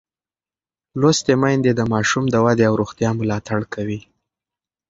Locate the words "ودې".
2.45-2.65